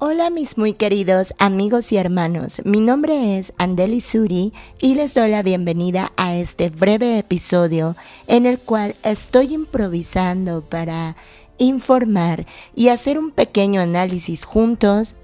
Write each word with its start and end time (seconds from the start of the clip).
Hola 0.00 0.30
mis 0.30 0.56
muy 0.56 0.74
queridos 0.74 1.34
amigos 1.38 1.90
y 1.90 1.96
hermanos, 1.96 2.60
mi 2.64 2.78
nombre 2.78 3.36
es 3.36 3.52
Andeli 3.58 4.00
Suri 4.00 4.52
y 4.80 4.94
les 4.94 5.12
doy 5.12 5.28
la 5.28 5.42
bienvenida 5.42 6.12
a 6.16 6.36
este 6.36 6.70
breve 6.70 7.18
episodio 7.18 7.96
en 8.28 8.46
el 8.46 8.60
cual 8.60 8.94
estoy 9.02 9.54
improvisando 9.54 10.60
para 10.60 11.16
informar 11.58 12.46
y 12.76 12.90
hacer 12.90 13.18
un 13.18 13.32
pequeño 13.32 13.80
análisis 13.80 14.44
juntos 14.44 15.16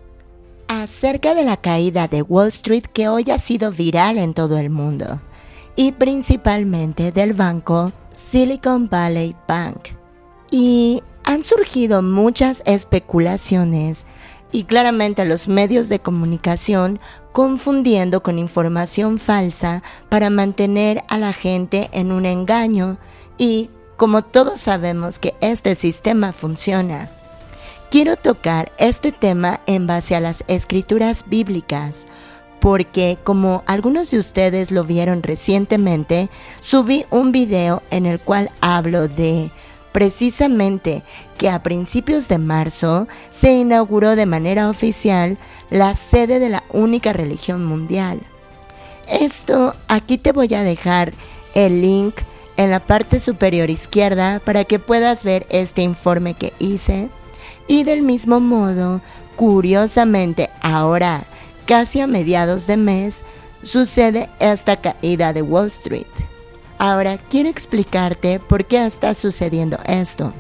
acerca 0.67 1.37
de 1.37 1.45
la 1.45 1.57
caída 1.57 2.09
de 2.09 2.23
Wall 2.23 2.49
Street 2.49 2.87
que 2.93 3.07
hoy 3.07 3.31
ha 3.31 3.39
sido 3.39 3.71
viral 3.71 4.19
en 4.19 4.35
todo 4.35 4.59
el 4.59 4.71
mundo 4.71 5.21
y 5.77 5.93
principalmente 5.93 7.13
del 7.13 7.33
banco 7.33 7.93
Silicon 8.13 8.89
Valley 8.89 9.37
Bank. 9.47 9.91
Y 10.51 11.01
han 11.23 11.43
surgido 11.45 12.03
muchas 12.03 12.63
especulaciones 12.67 14.05
y 14.55 14.62
claramente 14.62 15.25
los 15.25 15.49
medios 15.49 15.89
de 15.89 15.99
comunicación 15.99 17.00
confundiendo 17.32 18.22
con 18.22 18.39
información 18.39 19.18
falsa 19.18 19.82
para 20.08 20.31
mantener 20.31 21.03
a 21.08 21.18
la 21.18 21.32
gente 21.32 21.90
en 21.93 22.12
un 22.12 22.25
engaño 22.25 22.96
y 23.36 23.68
como 23.96 24.22
todos 24.22 24.61
sabemos 24.61 25.18
que 25.18 25.35
este 25.40 25.75
sistema 25.75 26.32
funciona. 26.32 27.11
Quiero 27.90 28.14
tocar 28.17 28.71
este 28.79 29.11
tema 29.11 29.61
en 29.67 29.89
base 29.89 30.14
a 30.14 30.21
las 30.21 30.45
escrituras 30.46 31.25
bíblicas, 31.26 32.06
porque 32.61 33.19
como 33.25 33.64
algunos 33.67 34.12
de 34.12 34.20
ustedes 34.20 34.70
lo 34.70 34.84
vieron 34.84 35.25
recientemente, 35.25 36.31
subí 36.61 37.06
un 37.11 37.33
video 37.33 37.83
en 37.91 38.06
el 38.06 38.20
cual 38.20 38.53
hablo 38.61 39.09
de 39.09 39.50
precisamente 39.94 41.05
que 41.39 41.48
a 41.48 41.62
principios 41.62 42.27
de 42.27 42.39
marzo 42.39 43.06
se 43.30 43.53
inauguró 43.53 44.17
de 44.17 44.27
manera 44.27 44.69
oficial 44.69 45.39
la 45.70 45.94
sede 45.94 46.41
de 46.41 46.48
la 46.48 46.64
única 46.72 47.12
religión 47.12 47.64
mundial. 47.64 48.20
Esto 49.09 49.77
aquí 49.86 50.19
te 50.19 50.33
voy 50.33 50.53
a 50.53 50.64
dejar 50.64 51.12
el 51.55 51.81
link 51.81 52.17
en 52.56 52.73
la 52.73 52.81
parte 52.81 53.20
superior 53.20 53.70
izquierda 53.70 54.41
para 54.45 54.64
que 54.64 54.81
puedas 54.81 55.23
ver 55.23 55.47
este 55.51 55.83
informe 55.83 56.34
que 56.34 56.53
hice. 56.58 57.08
Y 57.69 57.84
del 57.84 58.03
mismo 58.03 58.41
modo, 58.41 59.01
curiosamente 59.36 60.51
ahora, 60.61 61.23
casi 61.67 62.01
a 62.01 62.08
mediados 62.08 62.67
de 62.67 62.79
mes, 62.79 63.23
sucede 63.62 64.29
esta 64.41 64.81
caída 64.81 65.33
de 65.33 65.42
Wall 65.42 65.69
Street. 65.69 66.34
Ahora 66.85 67.17
quiero 67.17 67.49
explicarte 67.49 68.41
por 68.41 68.67
qué 68.67 68.85
está 68.85 69.15
sucediendo 69.15 69.79
esto. 69.87 70.35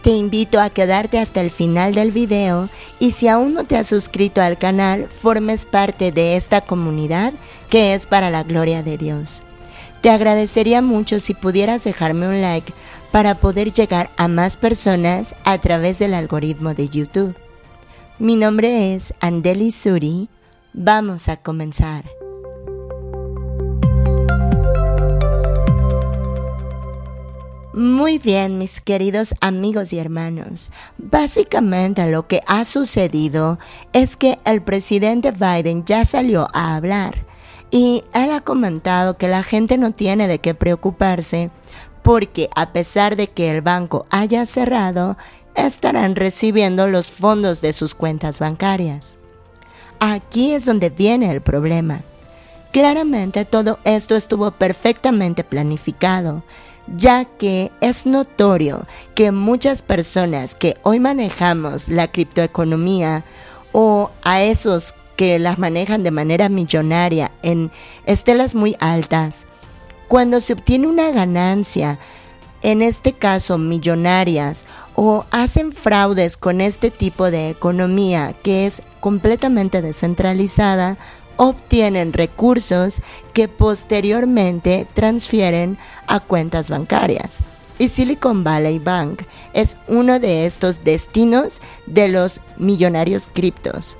Te 0.00 0.10
invito 0.10 0.60
a 0.60 0.70
quedarte 0.70 1.18
hasta 1.18 1.40
el 1.40 1.50
final 1.50 1.92
del 1.92 2.12
video 2.12 2.68
y 3.00 3.10
si 3.10 3.26
aún 3.26 3.54
no 3.54 3.64
te 3.64 3.76
has 3.76 3.88
suscrito 3.88 4.40
al 4.40 4.58
canal, 4.58 5.08
formes 5.08 5.64
parte 5.64 6.12
de 6.12 6.36
esta 6.36 6.60
comunidad 6.60 7.34
que 7.68 7.94
es 7.94 8.06
para 8.06 8.30
la 8.30 8.44
gloria 8.44 8.84
de 8.84 8.96
Dios. 8.96 9.42
Te 10.02 10.10
agradecería 10.10 10.82
mucho 10.82 11.18
si 11.18 11.34
pudieras 11.34 11.82
dejarme 11.82 12.28
un 12.28 12.40
like 12.40 12.72
para 13.10 13.34
poder 13.34 13.72
llegar 13.72 14.08
a 14.16 14.28
más 14.28 14.56
personas 14.56 15.34
a 15.42 15.58
través 15.58 15.98
del 15.98 16.14
algoritmo 16.14 16.74
de 16.74 16.88
YouTube. 16.88 17.34
Mi 18.20 18.36
nombre 18.36 18.94
es 18.94 19.14
Andeli 19.18 19.72
Suri. 19.72 20.28
Vamos 20.74 21.28
a 21.28 21.38
comenzar. 21.38 22.19
Muy 27.72 28.18
bien, 28.18 28.58
mis 28.58 28.80
queridos 28.80 29.34
amigos 29.40 29.92
y 29.92 30.00
hermanos. 30.00 30.70
Básicamente 30.98 32.04
lo 32.08 32.26
que 32.26 32.40
ha 32.48 32.64
sucedido 32.64 33.60
es 33.92 34.16
que 34.16 34.40
el 34.44 34.60
presidente 34.60 35.30
Biden 35.30 35.84
ya 35.84 36.04
salió 36.04 36.48
a 36.52 36.74
hablar 36.74 37.24
y 37.70 38.02
él 38.12 38.32
ha 38.32 38.40
comentado 38.40 39.16
que 39.16 39.28
la 39.28 39.44
gente 39.44 39.78
no 39.78 39.92
tiene 39.92 40.26
de 40.26 40.40
qué 40.40 40.52
preocuparse 40.52 41.50
porque 42.02 42.50
a 42.56 42.72
pesar 42.72 43.14
de 43.14 43.28
que 43.28 43.52
el 43.52 43.60
banco 43.60 44.04
haya 44.10 44.46
cerrado, 44.46 45.16
estarán 45.54 46.16
recibiendo 46.16 46.88
los 46.88 47.12
fondos 47.12 47.60
de 47.60 47.72
sus 47.72 47.94
cuentas 47.94 48.40
bancarias. 48.40 49.16
Aquí 50.00 50.54
es 50.54 50.64
donde 50.64 50.90
viene 50.90 51.30
el 51.30 51.40
problema. 51.40 52.02
Claramente 52.72 53.44
todo 53.44 53.78
esto 53.84 54.16
estuvo 54.16 54.50
perfectamente 54.52 55.44
planificado 55.44 56.42
ya 56.96 57.24
que 57.24 57.70
es 57.80 58.06
notorio 58.06 58.86
que 59.14 59.32
muchas 59.32 59.82
personas 59.82 60.54
que 60.54 60.76
hoy 60.82 61.00
manejamos 61.00 61.88
la 61.88 62.08
criptoeconomía 62.08 63.24
o 63.72 64.10
a 64.22 64.42
esos 64.42 64.94
que 65.16 65.38
las 65.38 65.58
manejan 65.58 66.02
de 66.02 66.10
manera 66.10 66.48
millonaria 66.48 67.30
en 67.42 67.70
estelas 68.06 68.54
muy 68.54 68.76
altas, 68.80 69.46
cuando 70.08 70.40
se 70.40 70.54
obtiene 70.54 70.86
una 70.86 71.10
ganancia, 71.10 71.98
en 72.62 72.82
este 72.82 73.12
caso 73.12 73.58
millonarias, 73.58 74.64
o 74.94 75.26
hacen 75.30 75.72
fraudes 75.72 76.36
con 76.36 76.60
este 76.60 76.90
tipo 76.90 77.30
de 77.30 77.50
economía 77.50 78.34
que 78.42 78.66
es 78.66 78.82
completamente 79.00 79.82
descentralizada, 79.82 80.96
obtienen 81.40 82.12
recursos 82.12 83.00
que 83.32 83.48
posteriormente 83.48 84.86
transfieren 84.92 85.78
a 86.06 86.20
cuentas 86.20 86.68
bancarias. 86.68 87.38
Y 87.78 87.88
Silicon 87.88 88.44
Valley 88.44 88.78
Bank 88.78 89.22
es 89.54 89.78
uno 89.88 90.18
de 90.18 90.44
estos 90.44 90.84
destinos 90.84 91.62
de 91.86 92.08
los 92.08 92.42
millonarios 92.58 93.26
criptos. 93.32 93.96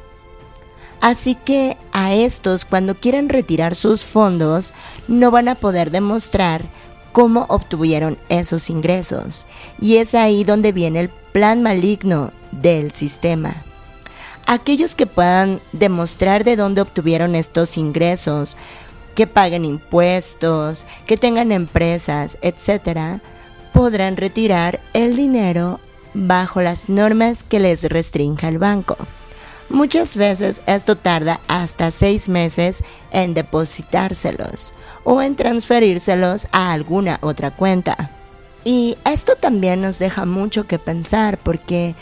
Así 1.01 1.35
que 1.35 1.79
a 1.93 2.13
estos 2.13 2.67
cuando 2.67 2.95
quieren 2.95 3.31
retirar 3.31 3.75
sus 3.75 4.05
fondos 4.05 4.75
no 5.09 5.31
van 5.31 5.49
a 5.49 5.55
poder 5.55 5.91
demostrar 5.91 6.65
cómo 7.13 7.47
obtuvieron 7.49 8.19
esos 8.29 8.69
ingresos. 8.69 9.47
Y 9.81 9.97
es 9.97 10.15
ahí 10.15 10.45
donde 10.45 10.73
viene 10.73 11.01
el 11.01 11.09
plan 11.09 11.63
maligno 11.63 12.33
del 12.53 12.93
sistema 12.93 13.65
aquellos 14.51 14.97
que 14.97 15.07
puedan 15.07 15.61
demostrar 15.71 16.43
de 16.43 16.57
dónde 16.57 16.81
obtuvieron 16.81 17.37
estos 17.37 17.77
ingresos, 17.77 18.57
que 19.15 19.29
paguen 19.29 19.65
impuestos, 19.65 20.87
que 21.07 21.17
tengan 21.17 21.53
empresas, 21.53 22.37
etc., 22.43 23.21
podrán 23.73 24.17
retirar 24.17 24.81
el 24.93 25.15
dinero 25.15 25.79
bajo 26.15 26.63
las 26.63 26.89
normas 26.89 27.45
que 27.45 27.61
les 27.61 27.85
restrinja 27.85 28.49
el 28.49 28.59
banco. 28.59 28.97
Muchas 29.69 30.17
veces 30.17 30.63
esto 30.67 30.97
tarda 30.97 31.41
hasta 31.47 31.93
seis 31.93 32.29
meses 32.29 32.83
en 33.13 33.35
depositárselos 33.35 34.75
o 35.05 35.23
en 35.23 35.37
transferírselos 35.37 36.49
a 36.51 36.73
alguna 36.73 37.21
otra 37.23 37.53
cuenta. 37.53 38.11
Y 38.65 38.99
esto 39.05 39.37
también 39.37 39.81
nos 39.81 40.01
deja 40.01 40.27
mucho 40.27 40.67
que 40.67 40.81
pensar 40.81 41.39
porque 41.39 41.95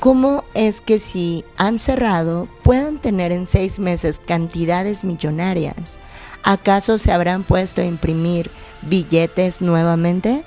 ¿Cómo 0.00 0.44
es 0.54 0.80
que 0.80 1.00
si 1.00 1.44
han 1.56 1.80
cerrado 1.80 2.46
puedan 2.62 2.98
tener 2.98 3.32
en 3.32 3.48
seis 3.48 3.80
meses 3.80 4.20
cantidades 4.24 5.02
millonarias? 5.02 5.98
¿Acaso 6.44 6.98
se 6.98 7.10
habrán 7.10 7.42
puesto 7.42 7.80
a 7.80 7.84
imprimir 7.84 8.48
billetes 8.82 9.60
nuevamente? 9.60 10.44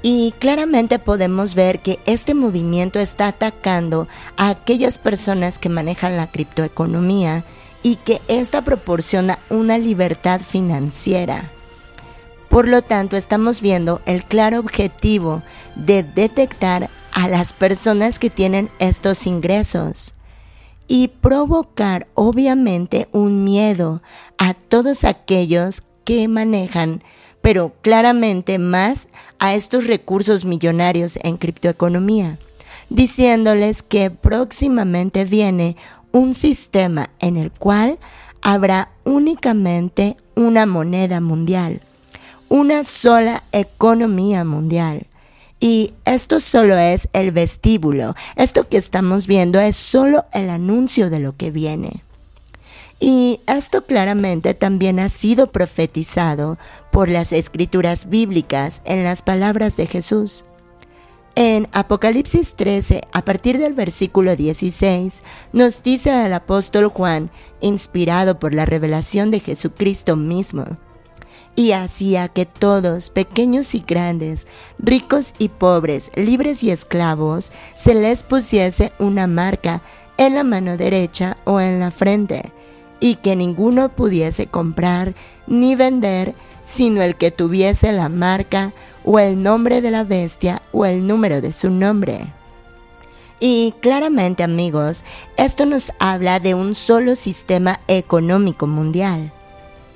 Y 0.00 0.32
claramente 0.38 1.00
podemos 1.00 1.56
ver 1.56 1.80
que 1.80 1.98
este 2.06 2.34
movimiento 2.34 3.00
está 3.00 3.28
atacando 3.28 4.06
a 4.36 4.50
aquellas 4.50 4.96
personas 4.98 5.58
que 5.58 5.68
manejan 5.68 6.16
la 6.16 6.30
criptoeconomía 6.30 7.44
y 7.82 7.96
que 7.96 8.20
esta 8.28 8.62
proporciona 8.62 9.40
una 9.50 9.76
libertad 9.76 10.40
financiera. 10.40 11.50
Por 12.48 12.68
lo 12.68 12.82
tanto, 12.82 13.16
estamos 13.16 13.60
viendo 13.60 14.00
el 14.06 14.24
claro 14.24 14.60
objetivo 14.60 15.42
de 15.74 16.04
detectar 16.04 16.90
a 17.12 17.28
las 17.28 17.52
personas 17.52 18.18
que 18.18 18.30
tienen 18.30 18.70
estos 18.78 19.26
ingresos 19.26 20.14
y 20.88 21.08
provocar 21.08 22.08
obviamente 22.14 23.08
un 23.12 23.44
miedo 23.44 24.02
a 24.38 24.54
todos 24.54 25.04
aquellos 25.04 25.82
que 26.04 26.26
manejan, 26.28 27.02
pero 27.40 27.72
claramente 27.82 28.58
más 28.58 29.08
a 29.38 29.54
estos 29.54 29.86
recursos 29.86 30.44
millonarios 30.44 31.18
en 31.22 31.36
criptoeconomía, 31.36 32.38
diciéndoles 32.88 33.82
que 33.82 34.10
próximamente 34.10 35.24
viene 35.24 35.76
un 36.10 36.34
sistema 36.34 37.10
en 37.20 37.36
el 37.36 37.50
cual 37.52 37.98
habrá 38.42 38.90
únicamente 39.04 40.16
una 40.34 40.66
moneda 40.66 41.20
mundial, 41.20 41.80
una 42.48 42.84
sola 42.84 43.44
economía 43.52 44.44
mundial 44.44 45.06
y 45.62 45.94
esto 46.04 46.40
solo 46.40 46.76
es 46.76 47.08
el 47.12 47.30
vestíbulo. 47.30 48.16
Esto 48.34 48.68
que 48.68 48.76
estamos 48.76 49.28
viendo 49.28 49.60
es 49.60 49.76
solo 49.76 50.24
el 50.32 50.50
anuncio 50.50 51.08
de 51.08 51.20
lo 51.20 51.36
que 51.36 51.52
viene. 51.52 52.02
Y 52.98 53.38
esto 53.46 53.86
claramente 53.86 54.54
también 54.54 54.98
ha 54.98 55.08
sido 55.08 55.52
profetizado 55.52 56.58
por 56.90 57.08
las 57.08 57.32
escrituras 57.32 58.10
bíblicas 58.10 58.82
en 58.86 59.04
las 59.04 59.22
palabras 59.22 59.76
de 59.76 59.86
Jesús. 59.86 60.44
En 61.36 61.68
Apocalipsis 61.70 62.54
13, 62.56 63.02
a 63.12 63.24
partir 63.24 63.58
del 63.58 63.72
versículo 63.72 64.34
16, 64.34 65.22
nos 65.52 65.84
dice 65.84 66.26
el 66.26 66.32
apóstol 66.32 66.88
Juan, 66.88 67.30
inspirado 67.60 68.40
por 68.40 68.52
la 68.52 68.66
revelación 68.66 69.30
de 69.30 69.38
Jesucristo 69.38 70.16
mismo, 70.16 70.76
y 71.54 71.72
hacía 71.72 72.28
que 72.28 72.46
todos, 72.46 73.10
pequeños 73.10 73.74
y 73.74 73.84
grandes, 73.86 74.46
ricos 74.78 75.34
y 75.38 75.48
pobres, 75.48 76.10
libres 76.14 76.62
y 76.62 76.70
esclavos, 76.70 77.52
se 77.74 77.94
les 77.94 78.22
pusiese 78.22 78.92
una 78.98 79.26
marca 79.26 79.82
en 80.16 80.34
la 80.34 80.44
mano 80.44 80.76
derecha 80.76 81.36
o 81.44 81.60
en 81.60 81.80
la 81.80 81.90
frente, 81.90 82.52
y 83.00 83.16
que 83.16 83.36
ninguno 83.36 83.88
pudiese 83.90 84.46
comprar 84.46 85.14
ni 85.46 85.74
vender, 85.74 86.34
sino 86.64 87.02
el 87.02 87.16
que 87.16 87.30
tuviese 87.30 87.92
la 87.92 88.08
marca 88.08 88.72
o 89.04 89.18
el 89.18 89.42
nombre 89.42 89.80
de 89.80 89.90
la 89.90 90.04
bestia 90.04 90.62
o 90.72 90.86
el 90.86 91.06
número 91.06 91.40
de 91.40 91.52
su 91.52 91.70
nombre. 91.70 92.32
Y 93.40 93.74
claramente 93.80 94.44
amigos, 94.44 95.04
esto 95.36 95.66
nos 95.66 95.92
habla 95.98 96.38
de 96.38 96.54
un 96.54 96.76
solo 96.76 97.16
sistema 97.16 97.80
económico 97.88 98.68
mundial. 98.68 99.32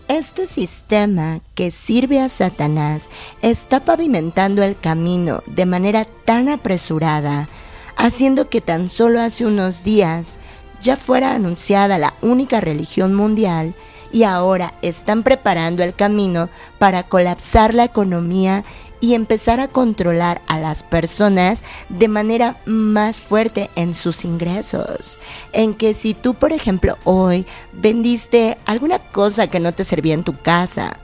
Este 0.09 0.47
sistema 0.47 1.41
que 1.57 1.73
sirve 1.73 2.21
a 2.21 2.29
Satanás 2.29 3.09
está 3.43 3.85
pavimentando 3.85 4.63
el 4.63 4.79
camino 4.79 5.43
de 5.47 5.67
manera 5.67 6.07
tan 6.25 6.49
apresurada, 6.49 7.49
haciendo 7.97 8.49
que 8.49 8.61
tan 8.61 8.89
solo 8.89 9.21
hace 9.21 9.47
unos 9.47 9.83
días 9.83 10.39
ya 10.81 10.97
fuera 10.97 11.33
anunciada 11.33 11.99
la 11.99 12.15
única 12.23 12.61
religión 12.61 13.15
mundial 13.15 13.75
y 14.13 14.23
ahora 14.23 14.75
están 14.81 15.25
preparando 15.25 15.83
el 15.83 15.93
camino 15.93 16.51
para 16.79 17.03
colapsar 17.03 17.75
la 17.75 17.83
economía 17.83 18.63
y 19.01 19.15
empezar 19.15 19.61
a 19.61 19.69
controlar 19.69 20.43
a 20.47 20.59
las 20.59 20.83
personas 20.83 21.63
de 21.89 22.09
manera 22.09 22.61
más 22.65 23.21
fuerte 23.21 23.71
en 23.77 23.95
sus 23.95 24.25
ingresos. 24.25 25.19
En 25.53 25.75
que 25.75 25.95
si 25.95 26.15
tú, 26.15 26.35
por 26.35 26.53
ejemplo, 26.53 26.97
hoy 27.05 27.47
vendiste 27.73 28.59
alguna 28.67 28.99
cosa 28.99 29.49
que 29.49 29.61
no 29.61 29.73
te 29.73 29.85
servía 29.85 30.15
en 30.15 30.25
tu 30.25 30.37
casa 30.37 30.99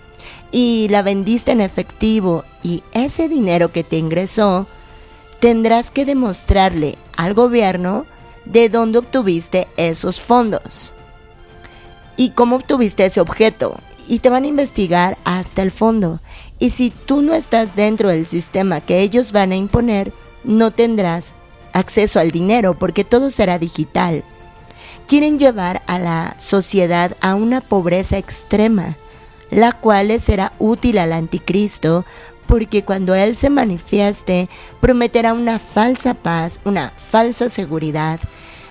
y 0.51 0.89
la 0.91 1.03
vendiste 1.03 1.53
en 1.53 1.61
efectivo 1.61 2.45
y 2.63 2.83
ese 2.93 3.29
dinero 3.29 3.73
que 3.73 3.85
te 3.85 3.97
ingresó, 3.97 4.67
tendrás 5.41 5.91
que 5.91 6.05
demostrarle 6.05 6.97
al 7.17 7.35
gobierno 7.35 8.07
de 8.45 8.69
dónde 8.69 8.99
obtuviste 8.99 9.69
esos 9.77 10.21
fondos 10.21 10.93
y 12.17 12.31
cómo 12.31 12.57
obtuviste 12.57 13.05
ese 13.05 13.21
objeto. 13.21 13.79
Y 14.09 14.19
te 14.19 14.31
van 14.31 14.45
a 14.45 14.49
investigar 14.49 15.17
hasta 15.25 15.63
el 15.63 15.71
fondo. 15.71 16.21
Y 16.63 16.71
si 16.71 16.91
tú 16.91 17.23
no 17.23 17.35
estás 17.35 17.75
dentro 17.75 18.11
del 18.11 18.25
sistema 18.25 18.81
que 18.81 19.01
ellos 19.01 19.33
van 19.33 19.51
a 19.51 19.57
imponer, 19.57 20.13
no 20.45 20.71
tendrás 20.71 21.35
acceso 21.73 22.21
al 22.21 22.31
dinero 22.31 22.79
porque 22.79 23.03
todo 23.03 23.31
será 23.31 23.59
digital. 23.59 24.23
Quieren 25.09 25.41
llevar 25.41 25.83
a 25.89 25.99
la 25.99 26.37
sociedad 26.39 27.17
a 27.21 27.35
una 27.35 27.63
pobreza 27.63 28.17
extrema, 28.17 28.97
la 29.51 29.73
cual 29.73 30.21
será 30.21 30.53
útil 30.61 30.99
al 30.99 31.13
anticristo 31.13 32.05
porque 32.47 32.85
cuando 32.85 33.17
Él 33.17 33.35
se 33.35 33.51
manifieste 33.51 34.49
prometerá 34.81 35.33
una 35.33 35.59
falsa 35.59 36.15
paz, 36.15 36.61
una 36.65 36.91
falsa 36.91 37.49
seguridad, 37.49 38.21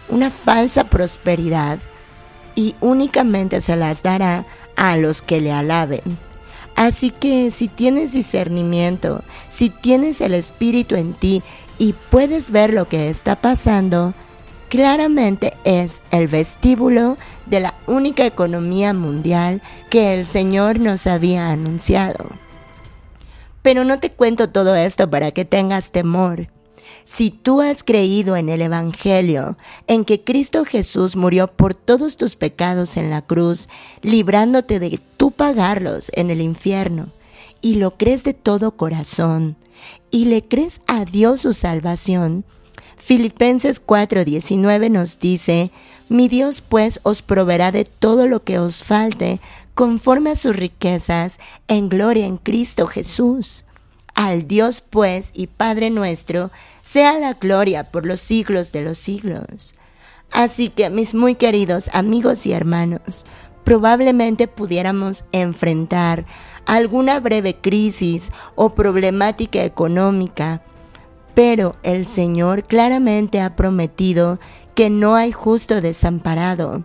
una 0.07 0.29
falsa 0.29 0.85
prosperidad 0.85 1.77
y 2.55 2.73
únicamente 2.79 3.59
se 3.59 3.75
las 3.75 4.01
dará 4.01 4.45
a 4.77 4.95
los 4.95 5.21
que 5.21 5.41
le 5.41 5.51
alaben. 5.51 6.30
Así 6.75 7.11
que 7.11 7.51
si 7.51 7.67
tienes 7.67 8.11
discernimiento, 8.11 9.23
si 9.49 9.69
tienes 9.69 10.21
el 10.21 10.33
Espíritu 10.33 10.95
en 10.95 11.13
ti 11.13 11.43
y 11.77 11.93
puedes 11.93 12.51
ver 12.51 12.73
lo 12.73 12.87
que 12.87 13.09
está 13.09 13.35
pasando, 13.35 14.13
claramente 14.69 15.53
es 15.63 16.01
el 16.11 16.27
vestíbulo 16.27 17.17
de 17.45 17.59
la 17.59 17.75
única 17.87 18.25
economía 18.25 18.93
mundial 18.93 19.61
que 19.89 20.13
el 20.13 20.25
Señor 20.25 20.79
nos 20.79 21.07
había 21.07 21.49
anunciado. 21.49 22.25
Pero 23.61 23.83
no 23.83 23.99
te 23.99 24.11
cuento 24.11 24.49
todo 24.49 24.75
esto 24.75 25.09
para 25.09 25.31
que 25.31 25.45
tengas 25.45 25.91
temor. 25.91 26.47
Si 27.03 27.31
tú 27.31 27.61
has 27.61 27.83
creído 27.83 28.35
en 28.35 28.49
el 28.49 28.61
Evangelio, 28.61 29.57
en 29.87 30.05
que 30.05 30.23
Cristo 30.23 30.65
Jesús 30.65 31.15
murió 31.15 31.47
por 31.47 31.75
todos 31.75 32.15
tus 32.15 32.35
pecados 32.35 32.95
en 32.95 33.09
la 33.09 33.21
cruz, 33.21 33.67
librándote 34.01 34.79
de 34.79 34.99
pagarlos 35.31 36.11
en 36.13 36.29
el 36.29 36.41
infierno, 36.41 37.09
y 37.61 37.75
lo 37.75 37.97
crees 37.97 38.23
de 38.23 38.33
todo 38.33 38.71
corazón, 38.77 39.55
y 40.09 40.25
le 40.25 40.43
crees 40.43 40.81
a 40.87 41.05
Dios 41.05 41.41
su 41.41 41.53
salvación, 41.53 42.45
Filipenses 43.01 43.81
4:19 43.83 44.91
nos 44.91 45.19
dice, 45.19 45.71
Mi 46.07 46.27
Dios 46.27 46.61
pues 46.61 46.99
os 47.01 47.23
proveerá 47.23 47.71
de 47.71 47.83
todo 47.83 48.27
lo 48.27 48.43
que 48.43 48.59
os 48.59 48.83
falte 48.83 49.39
conforme 49.73 50.29
a 50.29 50.35
sus 50.35 50.55
riquezas 50.55 51.39
en 51.67 51.89
gloria 51.89 52.27
en 52.27 52.37
Cristo 52.37 52.85
Jesús. 52.85 53.65
Al 54.13 54.47
Dios 54.47 54.81
pues 54.81 55.31
y 55.33 55.47
Padre 55.47 55.89
nuestro, 55.89 56.51
sea 56.83 57.17
la 57.17 57.33
gloria 57.33 57.89
por 57.89 58.05
los 58.05 58.19
siglos 58.19 58.71
de 58.71 58.81
los 58.81 58.99
siglos. 58.99 59.73
Así 60.29 60.69
que, 60.69 60.89
mis 60.91 61.15
muy 61.15 61.33
queridos 61.35 61.89
amigos 61.93 62.45
y 62.45 62.53
hermanos, 62.53 63.25
probablemente 63.63 64.47
pudiéramos 64.47 65.23
enfrentar 65.31 66.25
alguna 66.65 67.19
breve 67.19 67.55
crisis 67.55 68.31
o 68.55 68.75
problemática 68.75 69.63
económica, 69.63 70.61
pero 71.33 71.75
el 71.83 72.05
Señor 72.05 72.63
claramente 72.63 73.41
ha 73.41 73.55
prometido 73.55 74.39
que 74.75 74.89
no 74.89 75.15
hay 75.15 75.31
justo 75.31 75.81
desamparado. 75.81 76.83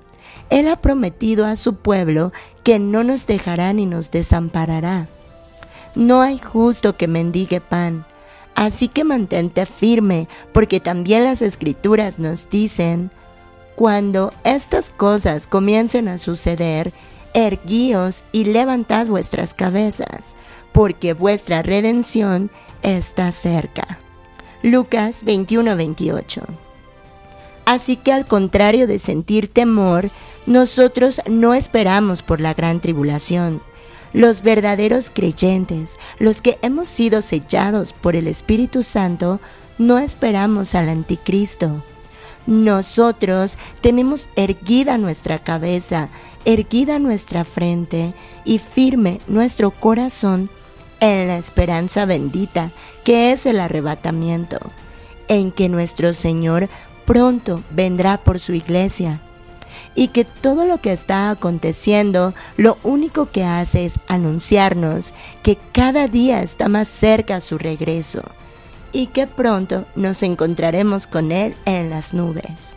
Él 0.51 0.69
ha 0.69 0.77
prometido 0.81 1.47
a 1.47 1.57
su 1.57 1.75
pueblo 1.77 2.33
que 2.63 2.79
no 2.79 3.05
nos 3.05 3.27
dejará 3.27 3.73
ni 3.73 3.87
nos 3.87 4.11
desamparará. 4.11 5.09
No 5.95 6.21
hay 6.21 6.39
justo 6.39 6.97
que 6.97 7.09
mendigue 7.09 7.61
pan. 7.61 8.07
Así 8.55 8.89
que 8.89 9.05
mantente 9.05 9.67
firme, 9.67 10.29
porque 10.53 10.81
también 10.81 11.25
las 11.25 11.43
escrituras 11.43 12.19
nos 12.19 12.49
dicen, 12.49 13.11
cuando 13.77 14.33
estas 14.43 14.91
cosas 14.91 15.47
comiencen 15.47 16.09
a 16.09 16.19
suceder, 16.19 16.93
erguíos 17.35 18.25
y 18.33 18.45
levantad 18.45 19.07
vuestras 19.07 19.55
cabezas, 19.55 20.35
porque 20.73 21.13
vuestra 21.13 21.63
redención 21.63 22.51
está 22.83 23.31
cerca. 23.31 23.99
Lucas 24.63 25.25
21-28 25.25 26.43
Así 27.67 27.97
que 27.97 28.13
al 28.13 28.27
contrario 28.27 28.87
de 28.87 28.99
sentir 28.99 29.49
temor, 29.49 30.11
nosotros 30.47 31.21
no 31.29 31.53
esperamos 31.53 32.23
por 32.23 32.41
la 32.41 32.55
gran 32.55 32.81
tribulación. 32.81 33.61
Los 34.13 34.43
verdaderos 34.43 35.11
creyentes, 35.11 35.99
los 36.19 36.41
que 36.41 36.59
hemos 36.63 36.89
sido 36.89 37.23
sellados 37.23 37.93
por 37.93 38.17
el 38.17 38.29
Espíritu 38.29 38.83
Santo, 38.85 39.41
no 39.79 39.99
esperamos 39.99 40.75
al 40.77 40.89
anticristo. 40.89 41.83
Nosotros 42.47 43.59
tenemos 43.81 44.29
erguida 44.37 44.99
nuestra 44.99 45.41
cabeza, 45.41 46.09
erguida 46.45 46.99
nuestra 46.99 47.45
frente 47.45 48.15
y 48.45 48.59
firme 48.59 49.21
nuestro 49.27 49.73
corazón 49.73 50.49
en 51.01 51.29
la 51.29 51.39
esperanza 51.39 52.05
bendita 52.05 52.71
que 53.05 53.33
es 53.33 53.47
el 53.47 53.61
arrebatamiento, 53.61 54.59
en 55.29 55.51
que 55.51 55.69
nuestro 55.69 56.13
Señor 56.13 56.69
pronto 57.05 57.63
vendrá 57.71 58.19
por 58.19 58.39
su 58.39 58.53
iglesia 58.53 59.21
y 59.95 60.09
que 60.09 60.25
todo 60.25 60.65
lo 60.65 60.81
que 60.81 60.93
está 60.93 61.31
aconteciendo 61.31 62.35
lo 62.57 62.79
único 62.83 63.31
que 63.31 63.45
hace 63.45 63.87
es 63.87 63.95
anunciarnos 64.07 65.13
que 65.43 65.59
cada 65.73 66.09
día 66.09 66.43
está 66.43 66.69
más 66.69 66.89
cerca 66.89 67.41
su 67.41 67.59
regreso 67.59 68.23
y 68.93 69.09
que 69.09 69.27
pronto 69.27 69.85
nos 69.95 70.23
encontraremos 70.23 71.07
con 71.07 71.33
Él 71.33 71.55
en 71.65 71.91
las 71.91 72.15
nubes. 72.15 72.75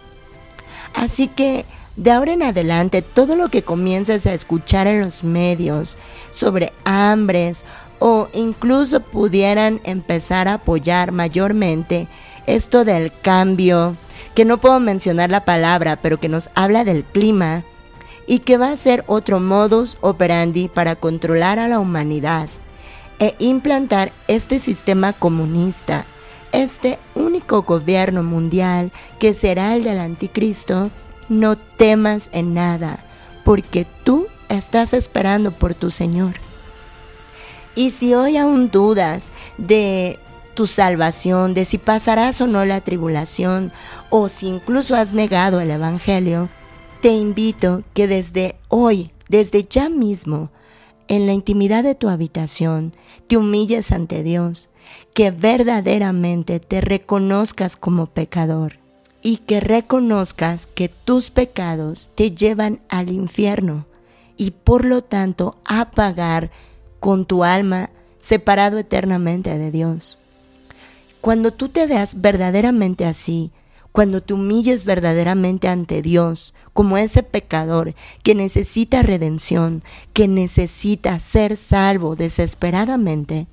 Así 0.94 1.28
que 1.28 1.66
de 1.96 2.12
ahora 2.12 2.34
en 2.34 2.44
adelante 2.44 3.02
todo 3.02 3.36
lo 3.36 3.50
que 3.50 3.64
comiences 3.64 4.26
a 4.26 4.34
escuchar 4.34 4.88
en 4.88 5.02
los 5.02 5.24
medios 5.24 5.98
sobre 6.32 6.72
hambres 6.86 7.64
o 8.00 8.30
incluso 8.34 9.02
pudieran 9.02 9.82
empezar 9.84 10.48
a 10.48 10.54
apoyar 10.54 11.12
mayormente 11.12 12.08
esto 12.48 12.86
del 12.86 13.12
cambio, 13.22 13.96
que 14.34 14.46
no 14.46 14.60
puedo 14.60 14.80
mencionar 14.80 15.30
la 15.30 15.46
palabra, 15.46 16.00
pero 16.02 16.20
que 16.20 16.30
nos 16.30 16.50
habla 16.56 16.84
del 16.84 17.04
clima 17.04 17.64
y 18.26 18.40
que 18.40 18.58
va 18.58 18.72
a 18.72 18.78
ser 18.78 19.04
otro 19.08 19.40
modus 19.40 19.98
operandi 20.02 20.70
para 20.70 20.96
controlar 20.96 21.60
a 21.60 21.68
la 21.68 21.80
humanidad 21.80 22.48
e 23.20 23.36
implantar 23.40 24.12
este 24.28 24.60
sistema 24.60 25.14
comunista, 25.14 26.06
este 26.52 26.98
único 27.16 27.64
gobierno 27.64 28.24
mundial 28.24 28.92
que 29.20 29.34
será 29.34 29.76
el 29.76 29.84
del 29.84 30.00
anticristo, 30.00 30.90
no 31.28 31.58
temas 31.58 32.30
en 32.32 32.54
nada, 32.54 33.04
porque 33.46 33.86
tú 34.04 34.28
estás 34.48 34.94
esperando 34.94 35.52
por 35.52 35.76
tu 35.76 35.92
Señor. 35.92 36.34
Y 37.76 37.92
si 37.92 38.14
hoy 38.14 38.38
aún 38.38 38.72
dudas 38.72 39.32
de 39.58 40.18
tu 40.54 40.68
salvación, 40.68 41.54
de 41.54 41.66
si 41.66 41.78
pasarás 41.78 42.42
o 42.42 42.48
no 42.48 42.66
la 42.66 42.82
tribulación, 42.82 43.72
o 44.10 44.28
si 44.28 44.48
incluso 44.48 44.96
has 44.96 45.14
negado 45.14 45.62
el 45.62 45.72
Evangelio, 45.72 46.50
te 47.02 47.10
invito 47.10 47.84
que 47.94 48.08
desde 48.08 48.56
hoy, 48.68 49.12
desde 49.30 49.64
ya 49.64 49.88
mismo, 49.88 50.50
en 51.10 51.26
la 51.26 51.34
intimidad 51.34 51.84
de 51.84 51.96
tu 51.96 52.08
habitación, 52.08 52.94
te 53.28 53.36
humilles 53.36 53.92
ante 53.92 54.24
Dios, 54.24 54.70
que 55.14 55.32
verdaderamente 55.32 56.60
te 56.60 56.80
reconozcas 56.82 57.76
como 57.76 58.06
pecador 58.06 58.80
y 59.22 59.38
que 59.38 59.60
reconozcas 59.60 60.68
que 60.68 60.88
tus 60.88 61.32
pecados 61.32 62.12
te 62.16 62.32
llevan 62.32 62.80
al 62.90 63.12
infierno 63.12 63.86
y 64.38 64.52
por 64.52 64.86
lo 64.86 65.04
tanto 65.04 65.58
a 65.66 65.92
pagar 65.92 66.52
con 67.00 67.26
tu 67.26 67.44
alma 67.44 67.90
separado 68.20 68.78
eternamente 68.78 69.58
de 69.58 69.72
Dios. 69.72 70.20
Cuando 71.22 71.52
tú 71.52 71.70
te 71.70 71.86
veas 71.88 72.22
verdaderamente 72.22 73.06
así, 73.06 73.52
cuando 73.92 74.22
te 74.22 74.34
humilles 74.34 74.86
verdaderamente 74.86 75.68
ante 75.68 76.02
Dios 76.02 76.54
como 76.80 76.98
ese 76.98 77.24
pecador 77.24 77.94
que 78.24 78.36
necesita 78.36 79.04
redención, 79.04 79.84
que 80.14 80.30
necesita 80.30 81.20
ser 81.20 81.58
salvo 81.58 82.16
desesperadamente, 82.16 83.48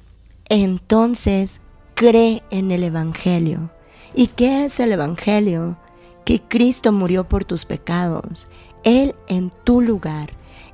entonces 0.48 1.60
cree 1.96 2.44
en 2.50 2.70
el 2.70 2.84
Evangelio. 2.84 3.72
¿Y 4.14 4.28
qué 4.28 4.64
es 4.64 4.78
el 4.78 4.92
Evangelio? 4.92 5.76
Que 6.24 6.40
Cristo 6.40 6.92
murió 6.92 7.28
por 7.28 7.44
tus 7.44 7.64
pecados, 7.64 8.46
Él 8.84 9.16
en 9.26 9.50
tu 9.64 9.80
lugar, 9.80 10.30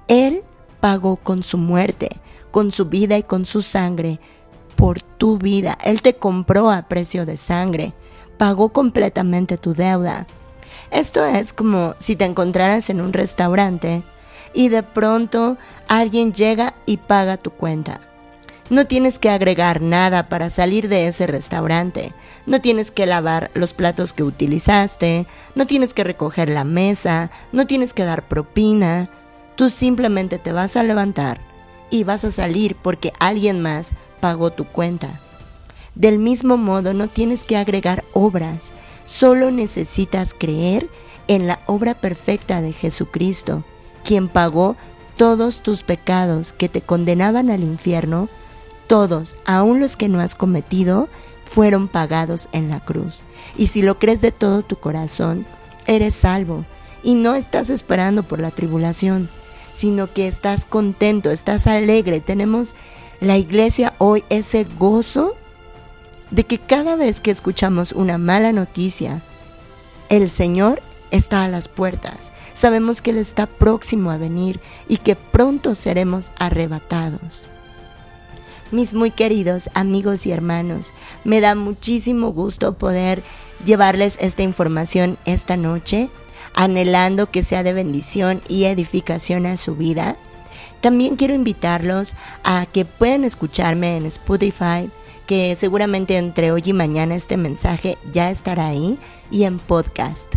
Él 0.07 0.43
pagó 0.79 1.17
con 1.17 1.43
su 1.43 1.57
muerte, 1.57 2.21
con 2.51 2.71
su 2.71 2.85
vida 2.85 3.17
y 3.17 3.23
con 3.23 3.47
su 3.47 3.63
sangre 3.63 4.21
por 4.77 5.01
tu 5.01 5.39
vida. 5.39 5.79
Él 5.83 6.03
te 6.03 6.17
compró 6.17 6.71
a 6.71 6.83
precio 6.83 7.25
de 7.25 7.39
sangre, 7.39 7.95
pagó 8.37 8.75
completamente 8.75 9.57
tu 9.57 9.73
deuda. 9.73 10.27
Esto 10.91 11.25
es 11.25 11.53
como 11.53 11.95
si 11.99 12.17
te 12.17 12.25
encontraras 12.25 12.91
en 12.91 13.01
un 13.01 13.13
restaurante 13.13 14.03
y 14.55 14.69
de 14.69 14.83
pronto 14.83 15.57
alguien 15.89 16.33
llega 16.33 16.75
y 16.87 16.99
paga 16.99 17.37
tu 17.37 17.51
cuenta. 17.51 18.01
No 18.71 18.87
tienes 18.87 19.19
que 19.19 19.29
agregar 19.29 19.83
nada 19.83 20.29
para 20.29 20.49
salir 20.49 20.89
de 20.89 21.07
ese 21.07 21.27
restaurante. 21.27 22.15
No 22.47 22.61
tienes 22.61 22.91
que 22.91 23.05
lavar 23.05 23.51
los 23.55 23.75
platos 23.75 24.13
que 24.15 24.23
utilizaste. 24.23 25.27
No 25.55 25.67
tienes 25.67 25.93
que 25.93 26.05
recoger 26.05 26.49
la 26.49 26.65
mesa. 26.65 27.31
No 27.53 27.67
tienes 27.67 27.93
que 27.93 28.05
dar 28.05 28.27
propina. 28.29 29.11
Tú 29.57 29.69
simplemente 29.69 30.39
te 30.39 30.53
vas 30.53 30.77
a 30.77 30.85
levantar 30.85 31.41
y 31.91 32.05
vas 32.05 32.25
a 32.25 32.31
salir 32.31 32.75
porque 32.77 33.13
alguien 33.19 33.61
más 33.61 33.91
pagó 34.21 34.51
tu 34.51 34.65
cuenta. 34.65 35.21
Del 35.95 36.19
mismo 36.19 36.57
modo, 36.57 36.95
no 36.95 37.09
tienes 37.09 37.45
que 37.45 37.59
agregar 37.59 38.03
obras, 38.15 38.71
solo 39.05 39.51
necesitas 39.51 40.35
creer 40.35 40.89
en 41.29 41.47
la 41.47 41.61
obra 41.67 41.95
perfecta 41.95 42.61
de 42.61 42.73
Jesucristo, 42.73 43.65
quien 44.05 44.29
pagó 44.29 44.77
todos 45.17 45.63
tus 45.63 45.83
pecados 45.83 46.53
que 46.53 46.69
te 46.69 46.81
condenaban 46.81 47.51
al 47.51 47.63
infierno, 47.63 48.29
todos, 48.87 49.37
aun 49.45 49.81
los 49.81 49.97
que 49.97 50.09
no 50.09 50.21
has 50.21 50.35
cometido, 50.35 51.09
fueron 51.45 51.89
pagados 51.89 52.49
en 52.53 52.69
la 52.69 52.81
cruz. 52.81 53.25
Y 53.57 53.69
si 53.69 53.83
lo 53.83 53.99
crees 53.99 54.21
de 54.21 54.33
todo 54.33 54.63
tu 54.63 54.77
corazón, 54.77 55.47
eres 55.87 56.15
salvo 56.15 56.65
y 57.03 57.15
no 57.15 57.35
estás 57.35 57.71
esperando 57.71 58.23
por 58.23 58.41
la 58.41 58.51
tribulación 58.51 59.29
sino 59.73 60.13
que 60.13 60.29
estás 60.29 60.65
contento, 60.65 61.31
estás 61.31 61.67
alegre. 61.67 62.21
Tenemos 62.21 62.75
la 63.21 63.39
iglesia 63.39 63.95
hoy 63.99 64.25
ese 64.29 64.65
gozo 64.65 65.35
de 66.33 66.45
que 66.45 66.59
cada 66.59 66.97
vez 66.97 67.21
que 67.21 67.31
escuchamos 67.31 67.93
una 67.93 68.19
mala 68.19 68.53
noticia, 68.53 69.23
el 70.09 70.31
Señor 70.31 70.83
está 71.11 71.45
a 71.45 71.49
las 71.49 71.69
puertas. 71.69 72.33
Sabemos 72.55 73.01
que 73.01 73.11
Él 73.11 73.19
está 73.19 73.47
próximo 73.47 74.11
a 74.11 74.17
venir 74.17 74.61
y 74.89 74.97
que 74.97 75.15
pronto 75.15 75.75
seremos 75.75 76.33
arrebatados. 76.39 77.49
Mis 78.73 78.95
muy 78.95 79.11
queridos 79.11 79.69
amigos 79.75 80.27
y 80.27 80.33
hermanos, 80.33 80.93
me 81.25 81.43
da 81.43 81.55
muchísimo 81.55 82.33
gusto 82.33 82.73
poder 82.73 83.23
llevarles 83.65 84.17
esta 84.19 84.43
información 84.43 85.19
esta 85.27 85.57
noche 85.57 86.09
anhelando 86.55 87.31
que 87.31 87.45
sea 87.45 87.63
de 87.63 87.73
bendición 87.73 88.41
y 88.49 88.65
edificación 88.65 89.47
a 89.47 89.57
su 89.57 89.75
vida. 89.75 90.17
También 90.81 91.17
quiero 91.17 91.35
invitarlos 91.35 92.15
a 92.45 92.67
que 92.67 92.85
puedan 92.85 93.25
escucharme 93.25 93.97
en 93.97 94.07
Spotify, 94.07 94.91
que 95.33 95.57
seguramente 95.57 96.19
entre 96.19 96.53
hoy 96.53 96.61
y 96.63 96.73
mañana 96.75 97.15
este 97.15 97.39
mensaje 97.39 97.97
ya 98.13 98.31
estará 98.31 98.67
ahí, 98.67 98.99
y 99.31 99.45
en 99.45 99.59
podcast. 99.59 100.31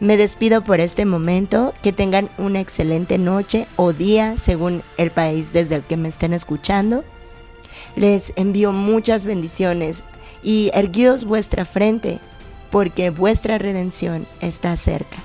Me 0.00 0.16
despido 0.16 0.64
por 0.64 0.80
este 0.80 1.04
momento, 1.04 1.72
que 1.82 1.92
tengan 1.92 2.28
una 2.36 2.58
excelente 2.58 3.16
noche 3.16 3.68
o 3.76 3.92
día 3.92 4.36
según 4.36 4.82
el 4.96 5.12
país 5.12 5.52
desde 5.52 5.76
el 5.76 5.84
que 5.84 5.96
me 5.96 6.08
estén 6.08 6.32
escuchando. 6.32 7.04
Les 7.94 8.32
envío 8.34 8.72
muchas 8.72 9.24
bendiciones 9.24 10.02
y 10.42 10.72
erguíos 10.74 11.24
vuestra 11.24 11.64
frente, 11.64 12.18
porque 12.72 13.10
vuestra 13.10 13.56
redención 13.56 14.26
está 14.40 14.76
cerca. 14.76 15.18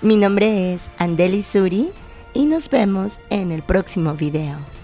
Mi 0.00 0.16
nombre 0.16 0.72
es 0.72 0.90
Andeli 0.96 1.42
Suri 1.42 1.90
y 2.32 2.46
nos 2.46 2.70
vemos 2.70 3.20
en 3.28 3.52
el 3.52 3.62
próximo 3.62 4.14
video. 4.14 4.75